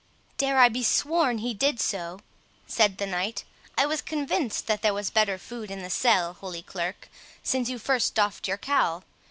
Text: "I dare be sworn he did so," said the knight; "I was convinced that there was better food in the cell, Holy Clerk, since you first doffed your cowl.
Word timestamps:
"I 0.31 0.33
dare 0.39 0.69
be 0.71 0.81
sworn 0.81 1.37
he 1.37 1.53
did 1.53 1.79
so," 1.79 2.21
said 2.65 2.97
the 2.97 3.05
knight; 3.05 3.43
"I 3.77 3.85
was 3.85 4.01
convinced 4.01 4.65
that 4.65 4.81
there 4.81 4.95
was 4.95 5.11
better 5.11 5.37
food 5.37 5.69
in 5.69 5.83
the 5.83 5.91
cell, 5.91 6.33
Holy 6.33 6.63
Clerk, 6.63 7.07
since 7.43 7.69
you 7.69 7.77
first 7.77 8.15
doffed 8.15 8.47
your 8.47 8.57
cowl. 8.57 9.03